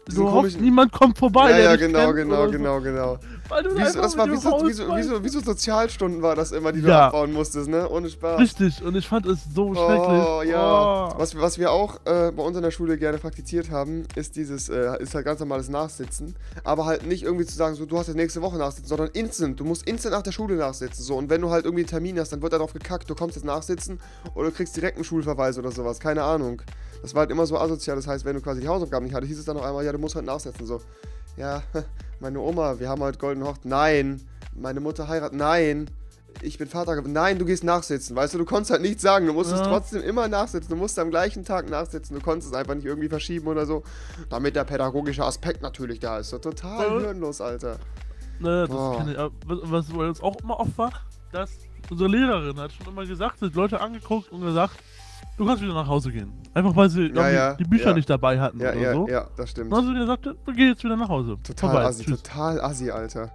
Diesen 0.07 0.25
du 0.25 0.31
hoffst, 0.31 0.59
niemand 0.61 0.91
kommt 0.91 1.17
vorbei. 1.17 1.51
ja, 1.51 1.57
ja, 1.59 1.75
genau, 1.75 2.13
genau, 2.13 2.45
so. 2.45 2.51
genau, 2.51 2.79
genau. 2.81 3.17
Weil 3.49 3.63
du 3.63 3.71
Wie 3.71 3.79
so, 3.79 3.79
einfach 3.85 4.01
das 4.03 4.17
war 4.17 4.27
wie 4.31 4.37
so, 4.37 4.49
wie, 4.65 4.73
so, 4.73 4.95
wie, 4.95 5.03
so, 5.03 5.23
wie 5.23 5.29
so 5.29 5.39
Sozialstunden 5.41 6.21
war 6.21 6.35
das 6.35 6.51
immer, 6.51 6.71
die 6.71 6.81
du 6.81 6.87
Ja. 6.87 7.07
abbauen 7.07 7.33
musstest, 7.33 7.67
ne? 7.67 7.87
Ohne 7.89 8.09
Spaß. 8.09 8.39
Richtig, 8.39 8.81
und 8.83 8.95
ich 8.95 9.07
fand 9.07 9.25
es 9.25 9.39
so 9.53 9.69
Oh, 9.69 9.75
schrecklich. 9.75 10.51
ja. 10.53 11.09
Oh. 11.09 11.13
Was, 11.19 11.35
was 11.39 11.57
wir 11.59 11.71
auch 11.71 11.97
äh, 12.05 12.31
bei 12.31 12.41
uns 12.43 12.55
in 12.55 12.63
der 12.63 12.71
Schule 12.71 12.97
gerne 12.97 13.17
praktiziert 13.17 13.69
haben, 13.69 14.05
ist 14.15 14.35
dieses, 14.37 14.69
äh, 14.69 15.01
ist 15.01 15.13
halt 15.13 15.25
ganz 15.25 15.39
normales 15.41 15.69
Nachsitzen. 15.69 16.35
Aber 16.63 16.85
halt 16.85 17.05
nicht 17.05 17.23
irgendwie 17.23 17.45
zu 17.45 17.55
sagen, 17.55 17.75
so, 17.75 17.85
du 17.85 17.97
hast 17.97 18.07
jetzt 18.07 18.15
nächste 18.15 18.41
Woche 18.41 18.57
nachsitzen, 18.57 18.87
sondern 18.87 19.09
instant. 19.13 19.59
Du 19.59 19.65
musst 19.65 19.87
instant 19.87 20.13
nach 20.15 20.21
der 20.23 20.31
Schule 20.31 20.55
nachsitzen. 20.55 21.03
So. 21.03 21.15
Und 21.15 21.29
wenn 21.29 21.41
du 21.41 21.49
halt 21.49 21.65
irgendwie 21.65 21.81
einen 21.83 21.89
Termin 21.89 22.19
hast, 22.19 22.31
dann 22.31 22.41
wird 22.41 22.53
darauf 22.53 22.73
gekackt, 22.73 23.09
du 23.09 23.15
kommst 23.15 23.35
jetzt 23.35 23.45
nachsitzen 23.45 23.99
oder 24.35 24.49
du 24.49 24.55
kriegst 24.55 24.75
direkt 24.75 24.95
einen 24.97 25.03
Schulverweis 25.03 25.57
oder 25.57 25.71
sowas. 25.71 25.99
Keine 25.99 26.23
Ahnung. 26.23 26.61
Das 27.01 27.13
war 27.13 27.21
halt 27.21 27.31
immer 27.31 27.45
so 27.45 27.57
asozial. 27.57 27.97
Das 27.97 28.07
heißt, 28.07 28.23
wenn 28.23 28.35
du 28.35 28.41
quasi 28.41 28.61
die 28.61 28.67
Hausaufgaben 28.69 29.05
nicht 29.05 29.13
hattest, 29.13 29.29
hieß 29.29 29.39
es 29.39 29.45
dann 29.45 29.57
noch 29.57 29.65
einmal, 29.65 29.83
ja, 29.83 29.91
du 29.91 29.97
musst 29.97 30.15
halt 30.15 30.25
nachsitzen. 30.25 30.65
So, 30.65 30.79
ja, 31.35 31.61
meine 32.23 32.39
Oma, 32.39 32.79
wir 32.79 32.89
haben 32.89 33.03
halt 33.03 33.19
goldene 33.19 33.45
Hochzeit. 33.45 33.65
Nein. 33.65 34.21
Meine 34.55 34.79
Mutter 34.79 35.07
heiratet. 35.07 35.37
Nein. 35.37 35.89
Ich 36.41 36.57
bin 36.57 36.67
Vater 36.67 36.95
geworden. 36.95 37.13
Nein, 37.13 37.37
du 37.37 37.45
gehst 37.45 37.63
nachsitzen. 37.63 38.15
Weißt 38.15 38.33
du, 38.33 38.39
du 38.39 38.45
konntest 38.45 38.71
halt 38.71 38.81
nichts 38.81 39.03
sagen. 39.03 39.27
Du 39.27 39.33
musstest 39.33 39.63
Ja. 39.63 39.69
trotzdem 39.69 40.01
immer 40.01 40.27
nachsitzen. 40.27 40.69
Du 40.69 40.75
musst 40.75 40.97
am 40.97 41.11
gleichen 41.11 41.45
Tag 41.45 41.69
nachsitzen. 41.69 42.15
Du 42.17 42.21
konntest 42.23 42.51
es 42.51 42.57
einfach 42.57 42.73
nicht 42.73 42.85
irgendwie 42.85 43.07
verschieben 43.09 43.47
oder 43.47 43.65
so. 43.67 43.83
Damit 44.29 44.55
der 44.55 44.63
pädagogische 44.63 45.23
Aspekt 45.23 45.61
natürlich 45.61 45.99
da 45.99 46.17
ist. 46.17 46.29
So 46.29 46.39
total 46.39 46.87
Ja. 46.87 46.99
hirnlos, 47.07 47.39
Alter. 47.39 47.77
Ne, 48.39 48.67
das 48.67 48.97
kann 48.97 49.09
ich, 49.11 49.17
was 49.45 49.85
bei 49.89 50.07
uns 50.07 50.21
auch 50.21 50.35
immer 50.41 50.59
oft 50.59 50.75
war, 50.77 50.91
dass 51.31 51.51
unsere 51.91 52.09
Lehrerin 52.09 52.57
hat 52.59 52.71
schon 52.71 52.87
immer 52.87 53.05
gesagt, 53.05 53.39
sie 53.39 53.45
hat 53.45 53.53
Leute 53.53 53.79
angeguckt 53.79 54.31
und 54.31 54.41
gesagt, 54.41 54.73
du 55.37 55.45
kannst 55.45 55.61
wieder 55.63 55.73
nach 55.73 55.87
Hause 55.87 56.11
gehen. 56.11 56.33
Einfach 56.53 56.75
weil 56.75 56.89
sie 56.89 57.03
irgendwie 57.03 57.33
ja, 57.33 57.53
die 57.55 57.63
Bücher 57.63 57.89
ja. 57.89 57.93
nicht 57.93 58.09
dabei 58.09 58.39
hatten 58.39 58.59
Ja, 58.59 58.71
oder 58.71 58.79
ja, 58.79 58.93
so. 58.93 59.07
ja, 59.07 59.27
das 59.35 59.49
stimmt. 59.49 59.71
Dann 59.71 59.79
haben 59.79 59.93
sie 59.93 59.99
gesagt, 59.99 60.23
gehen 60.55 60.67
jetzt 60.69 60.83
wieder 60.83 60.95
nach 60.95 61.09
Hause. 61.09 61.37
Total 61.43 61.69
Vorbei. 61.69 61.85
assi, 61.85 62.03
Tschüss. 62.03 62.21
total 62.21 62.61
assi, 62.61 62.91
Alter. 62.91 63.31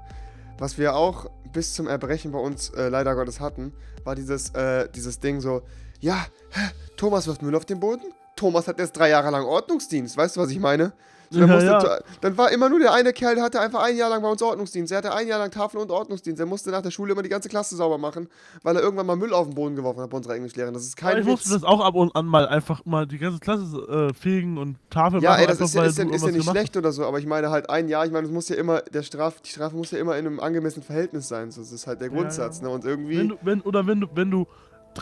Was 0.58 0.78
wir 0.78 0.94
auch 0.94 1.30
bis 1.52 1.74
zum 1.74 1.86
Erbrechen 1.88 2.32
bei 2.32 2.38
uns 2.38 2.70
äh, 2.70 2.88
leider 2.88 3.14
Gottes 3.14 3.40
hatten, 3.40 3.72
war 4.04 4.14
dieses, 4.14 4.50
äh, 4.50 4.88
dieses 4.94 5.20
Ding 5.20 5.40
so, 5.40 5.62
ja, 6.00 6.16
hä, 6.50 6.70
Thomas 6.96 7.26
wirft 7.26 7.42
Müll 7.42 7.54
auf 7.54 7.64
den 7.64 7.80
Boden? 7.80 8.02
Thomas 8.36 8.68
hat 8.68 8.78
jetzt 8.78 8.96
drei 8.96 9.08
Jahre 9.10 9.30
lang 9.30 9.44
Ordnungsdienst, 9.44 10.16
weißt 10.16 10.36
du, 10.36 10.40
was 10.40 10.50
ich 10.50 10.60
meine? 10.60 10.92
So, 11.30 11.40
dann, 11.40 11.48
Ja, 11.48 11.54
musste, 11.56 11.70
ja. 11.70 11.98
dann 12.22 12.38
war 12.38 12.50
immer 12.52 12.68
nur 12.70 12.78
der 12.78 12.92
eine 12.94 13.12
Kerl, 13.12 13.34
der 13.34 13.44
hatte 13.44 13.60
einfach 13.60 13.82
ein 13.82 13.96
Jahr 13.96 14.08
lang 14.08 14.22
bei 14.22 14.30
uns 14.30 14.40
Ordnungsdienst. 14.40 14.92
Er 14.92 14.98
hatte 14.98 15.12
ein 15.14 15.26
Jahr 15.28 15.38
lang 15.38 15.50
Tafel 15.50 15.78
und 15.78 15.90
Ordnungsdienst. 15.90 16.40
Er 16.40 16.46
musste 16.46 16.70
nach 16.70 16.80
der 16.80 16.90
Schule 16.90 17.12
immer 17.12 17.22
die 17.22 17.28
ganze 17.28 17.48
Klasse 17.50 17.76
sauber 17.76 17.98
machen, 17.98 18.28
weil 18.62 18.76
er 18.76 18.82
irgendwann 18.82 19.04
mal 19.06 19.16
Müll 19.16 19.34
auf 19.34 19.46
den 19.46 19.54
Boden 19.54 19.76
geworfen 19.76 20.00
hat 20.00 20.08
bei 20.10 20.16
unserer 20.16 20.36
Englischlehrerin. 20.36 20.72
Das 20.72 20.84
ist 20.84 20.98
Aber 21.02 21.12
kein 21.12 21.20
ich 21.22 21.26
musste 21.28 21.50
Witz. 21.50 21.60
das 21.60 21.64
auch 21.64 21.80
ab 21.84 21.94
und 21.94 22.16
an 22.16 22.24
mal 22.26 22.48
einfach 22.48 22.84
mal 22.86 23.06
die 23.06 23.18
ganze 23.18 23.40
Klasse 23.40 24.08
äh, 24.10 24.14
fegen 24.14 24.56
und 24.56 24.76
Tafel 24.88 25.22
Ja, 25.22 25.30
machen, 25.32 25.40
ey, 25.42 25.46
das 25.48 25.56
einfach, 25.60 25.64
ist, 25.66 25.74
ja- 25.74 25.84
ist, 25.84 25.98
ja, 25.98 26.04
ist 26.14 26.24
ja 26.26 26.32
nicht 26.32 26.48
schlecht 26.50 26.76
oder 26.76 26.92
so, 26.92 27.04
aber 27.04 27.18
ich 27.18 27.26
meine 27.26 27.50
halt 27.50 27.68
ein 27.68 27.88
Jahr, 27.88 28.06
ich 28.06 28.12
meine, 28.12 28.26
es 28.26 28.32
muss 28.32 28.48
ja 28.48 28.56
immer, 28.56 28.80
der 28.80 29.02
Straf, 29.02 29.40
die 29.42 29.50
Strafe 29.50 29.76
muss 29.76 29.90
ja 29.90 29.98
immer 29.98 30.16
in 30.16 30.26
einem 30.26 30.40
angemessenen 30.40 30.84
Verhältnis 30.86 31.28
sein. 31.28 31.50
So, 31.50 31.60
das 31.60 31.72
ist 31.72 31.86
halt 31.86 32.00
der 32.00 32.08
Ja, 32.08 32.14
Grundsatz, 32.14 32.58
ja. 32.60 32.68
ne? 32.68 32.70
Und 32.70 32.84
irgendwie. 32.86 33.18
Wenn 33.18 33.28
du, 33.28 33.36
wenn, 33.42 33.60
oder 33.60 33.86
wenn 33.86 34.00
du, 34.00 34.06
wenn 34.14 34.30
du 34.30 34.46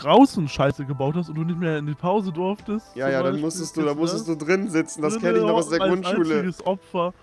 draußen 0.01 0.47
Scheiße 0.47 0.85
gebaut 0.85 1.15
hast 1.15 1.29
und 1.29 1.35
du 1.35 1.43
nicht 1.43 1.59
mehr 1.59 1.77
in 1.77 1.85
die 1.87 1.93
Pause 1.95 2.31
durftest. 2.31 2.95
ja, 2.95 3.09
ja, 3.09 3.23
dann 3.23 3.39
musstest 3.39 3.75
du, 3.77 3.81
da 3.83 3.93
musstest 3.93 4.27
das? 4.27 4.37
du 4.37 4.45
drin 4.45 4.69
sitzen. 4.69 5.01
Das 5.01 5.19
kenne 5.19 5.37
ich 5.39 5.43
noch 5.43 5.53
aus 5.55 5.69
der 5.69 5.81
als 5.81 5.91
Grundschule. 5.91 6.35
einziges 6.35 6.65
Opfer. 6.65 7.13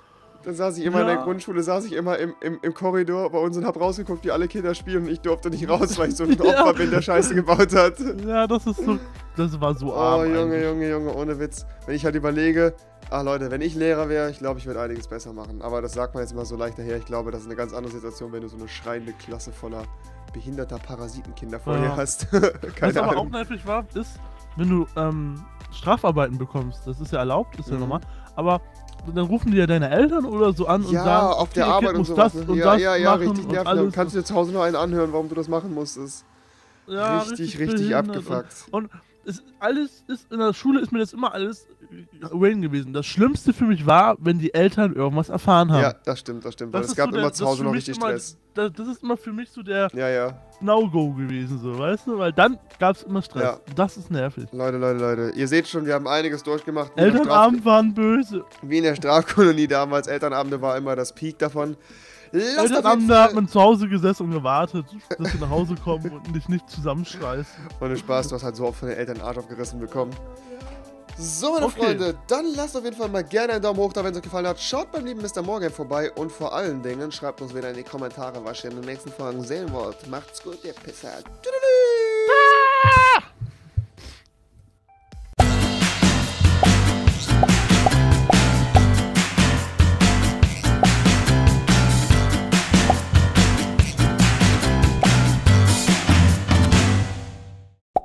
Dann 0.44 0.54
saß 0.54 0.76
ich 0.76 0.84
immer 0.84 1.00
in 1.00 1.06
der 1.06 1.16
Ja. 1.16 1.22
Grundschule, 1.24 1.62
saß 1.62 1.86
ich 1.86 1.94
immer 1.94 2.18
im, 2.18 2.34
im, 2.42 2.58
im 2.60 2.74
Korridor 2.74 3.30
bei 3.30 3.38
uns 3.38 3.56
und 3.56 3.64
hab 3.64 3.80
rausgeguckt, 3.80 4.24
wie 4.26 4.30
alle 4.30 4.46
Kinder 4.46 4.74
spielen 4.74 5.04
und 5.04 5.08
ich 5.10 5.20
durfte 5.20 5.48
nicht 5.48 5.66
raus, 5.66 5.96
weil 5.98 6.10
ich 6.10 6.16
so 6.16 6.24
ein 6.24 6.32
Ja. 6.44 6.60
Opfer 6.60 6.74
bin, 6.74 6.90
der 6.90 7.00
Scheiße 7.00 7.34
gebaut 7.34 7.74
hat. 7.74 7.94
Ja, 8.26 8.46
das 8.46 8.66
ist 8.66 8.84
so. 8.84 8.98
Das 9.38 9.58
war 9.58 9.74
so 9.74 9.86
Oh, 9.94 9.96
arm. 9.96 10.26
Junge, 10.26 10.38
eigentlich. 10.56 10.64
Junge, 10.64 10.90
Junge, 10.90 11.14
ohne 11.14 11.38
Witz. 11.40 11.64
Wenn 11.86 11.94
ich 11.96 12.04
halt 12.04 12.14
überlege, 12.14 12.74
ah 13.08 13.22
Leute, 13.22 13.50
wenn 13.50 13.62
ich 13.62 13.74
Lehrer 13.74 14.10
wäre, 14.10 14.30
ich 14.30 14.38
glaube, 14.38 14.58
ich 14.58 14.66
würde 14.66 14.82
einiges 14.82 15.08
besser 15.08 15.32
machen. 15.32 15.62
Aber 15.62 15.80
das 15.80 15.94
sagt 15.94 16.12
man 16.14 16.22
jetzt 16.22 16.32
immer 16.32 16.44
so 16.44 16.56
leicht 16.56 16.78
daher. 16.78 16.98
Ich 16.98 17.06
glaube, 17.06 17.30
das 17.30 17.40
ist 17.40 17.46
eine 17.46 17.56
ganz 17.56 17.72
andere 17.72 17.92
Situation, 17.94 18.30
wenn 18.32 18.42
du 18.42 18.48
so 18.48 18.58
eine 18.58 18.68
schreiende 18.68 19.12
Klasse 19.14 19.50
voller 19.50 19.84
behinderter 20.34 20.78
Parasitenkinder 20.78 21.58
vor 21.58 21.74
Ja. 21.76 21.80
dir 21.80 21.96
hast. 21.96 22.26
Was 22.80 22.96
aber 22.96 23.08
auch 23.08 23.12
Ahnung. 23.12 23.30
nervig 23.30 23.64
war, 23.66 23.86
ist, 23.94 24.18
wenn 24.56 24.68
du 24.68 24.86
ähm, 24.96 25.42
Strafarbeiten 25.72 26.36
bekommst. 26.36 26.86
Das 26.86 27.00
ist 27.00 27.12
ja 27.12 27.20
erlaubt, 27.20 27.58
ist 27.58 27.68
ja 27.68 27.74
Mhm. 27.74 27.80
normal. 27.80 28.00
Aber 28.36 28.60
dann 29.14 29.24
rufen 29.26 29.50
die 29.52 29.58
ja 29.58 29.66
deine 29.66 29.88
Eltern 29.90 30.24
oder 30.26 30.52
so 30.52 30.66
an 30.66 30.82
und 30.84 30.92
Ja, 30.92 31.04
sagen, 31.04 31.26
auf 31.34 31.50
der 31.50 31.64
okay, 31.64 31.72
Kind 31.72 31.84
Arbeit 31.84 31.90
und 31.92 31.98
muss 31.98 32.08
sowas. 32.08 32.32
das 32.34 32.46
ne? 32.46 32.52
und 32.52 32.58
ja, 32.58 32.64
das 32.72 32.82
ja, 32.82 32.96
ja, 32.96 33.10
machen 33.12 33.20
richtig 33.28 33.44
und 33.46 33.52
nervig. 33.52 33.68
alles. 33.68 33.82
Dann 33.84 33.92
kannst 33.92 34.14
du 34.14 34.18
dir 34.20 34.24
zu 34.24 34.34
Hause 34.34 34.52
noch 34.52 34.62
einen 34.62 34.76
anhören, 34.76 35.12
warum 35.12 35.28
du 35.28 35.34
das 35.34 35.48
machen 35.48 35.72
musstest. 35.74 36.24
Ja, 36.86 37.18
richtig, 37.22 37.58
richtig 37.58 37.88
behindert. 37.88 38.08
abgefuckt. 38.10 38.66
Und, 38.70 38.84
und 38.84 38.90
es, 39.26 39.42
alles 39.60 40.04
ist, 40.08 40.30
in 40.32 40.38
der 40.38 40.52
Schule 40.52 40.80
ist 40.80 40.92
mir 40.92 40.98
das 40.98 41.12
immer 41.12 41.32
alles 41.32 41.66
Wayne 42.32 42.60
gewesen. 42.60 42.92
Das 42.92 43.06
Schlimmste 43.06 43.52
für 43.52 43.64
mich 43.64 43.86
war, 43.86 44.16
wenn 44.18 44.38
die 44.38 44.52
Eltern 44.54 44.94
irgendwas 44.94 45.28
erfahren 45.28 45.70
haben. 45.72 45.82
Ja, 45.82 45.94
das 46.04 46.20
stimmt, 46.20 46.44
das 46.44 46.54
stimmt. 46.54 46.72
Weil 46.72 46.80
Das 46.80 46.86
es 46.88 46.92
ist 46.92 46.96
gab 46.96 47.10
so 47.12 47.18
immer 47.18 47.32
zu 47.32 47.44
ist 47.44 47.48
Hause 47.48 47.58
für 47.58 47.64
noch 47.64 47.70
mich 47.72 47.78
richtig 47.88 47.96
immer- 47.98 48.08
Stress. 48.08 48.38
Das, 48.54 48.72
das 48.72 48.86
ist 48.88 49.02
immer 49.02 49.16
für 49.16 49.32
mich 49.32 49.50
so 49.50 49.62
der 49.62 49.88
Ja, 49.94 50.08
ja. 50.08 50.38
No-Go 50.60 51.12
gewesen, 51.12 51.58
so, 51.58 51.76
weißt 51.76 52.06
du? 52.06 52.18
Weil 52.18 52.32
dann 52.32 52.58
gab 52.78 52.94
es 52.96 53.02
immer 53.02 53.20
Stress. 53.20 53.42
Ja. 53.42 53.60
Das 53.74 53.96
ist 53.96 54.10
nervig. 54.10 54.44
Leute, 54.52 54.78
Leute, 54.78 54.98
Leute. 55.00 55.32
Ihr 55.36 55.48
seht 55.48 55.66
schon, 55.66 55.84
wir 55.86 55.94
haben 55.94 56.06
einiges 56.06 56.42
durchgemacht. 56.44 56.92
Elternabend 56.96 57.64
waren 57.64 57.92
böse. 57.94 58.44
Wie 58.62 58.78
in 58.78 58.84
der 58.84 58.94
Strafkolonie 58.94 59.66
damals. 59.66 60.06
Elternabende 60.06 60.60
war 60.62 60.76
immer 60.76 60.94
das 60.94 61.12
Peak 61.14 61.38
davon. 61.38 61.76
Jeden 62.34 62.58
Elternabend 62.58 63.08
da 63.08 63.22
hat 63.24 63.34
man 63.34 63.46
zu 63.48 63.60
Hause 63.60 63.88
gesessen 63.88 64.24
und 64.24 64.32
gewartet, 64.32 64.86
dass 65.18 65.32
sie 65.32 65.38
nach 65.38 65.50
Hause 65.50 65.74
kommen 65.76 66.10
und 66.10 66.34
dich 66.34 66.48
nicht 66.48 66.68
zusammenschreien. 66.68 67.46
Ohne 67.80 67.96
Spaß, 67.96 68.28
du 68.28 68.34
hast 68.34 68.42
halt 68.42 68.56
so 68.56 68.66
oft 68.66 68.80
von 68.80 68.88
den 68.88 68.98
Eltern 68.98 69.20
Arsch 69.20 69.38
aufgerissen 69.38 69.78
bekommen. 69.78 70.12
So, 71.16 71.52
meine 71.52 71.66
Okay. 71.66 71.80
Freunde, 71.80 72.16
dann 72.26 72.44
lasst 72.56 72.76
auf 72.76 72.82
jeden 72.82 72.96
Fall 72.96 73.08
mal 73.08 73.22
gerne 73.22 73.52
einen 73.52 73.62
Daumen 73.62 73.78
hoch 73.78 73.92
da, 73.92 74.02
wenn 74.02 74.10
es 74.10 74.16
euch 74.16 74.24
gefallen 74.24 74.48
hat. 74.48 74.58
Schaut 74.60 74.90
beim 74.90 75.04
lieben 75.04 75.22
Mr. 75.22 75.42
Morgan 75.42 75.70
vorbei 75.70 76.10
und 76.12 76.32
vor 76.32 76.52
allen 76.52 76.82
Dingen 76.82 77.12
schreibt 77.12 77.40
uns 77.40 77.54
wieder 77.54 77.70
in 77.70 77.76
die 77.76 77.84
Kommentare, 77.84 78.44
was 78.44 78.64
ihr 78.64 78.70
in 78.70 78.76
den 78.80 78.86
nächsten 78.86 79.12
Folgen 79.12 79.44
sehen 79.44 79.70
wollt. 79.72 80.08
Macht's 80.08 80.42
gut, 80.42 80.58
ihr 80.64 80.72
Pisser. 80.72 81.12
Tüdelü! 81.40 81.63